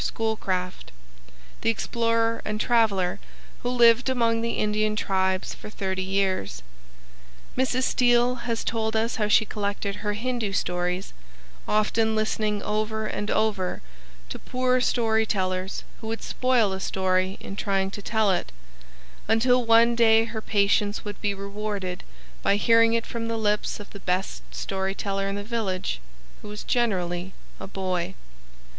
[0.03, 0.91] Schoolcraft
[1.61, 3.19] (1793–1864), the explorer and traveler,
[3.61, 6.63] who lived among the Indian tribes for thirty years.
[7.55, 7.83] Mrs.
[7.83, 11.13] Steel has told us how she collected her Hindu stories,
[11.67, 13.83] often listening over and over
[14.29, 18.51] to poor story tellers who would spoil a story in trying to tell it,
[19.27, 22.03] until one day her patience would be rewarded
[22.41, 26.01] by hearing it from the lips of the best storyteller in the village,
[26.41, 28.15] who was generally a boy.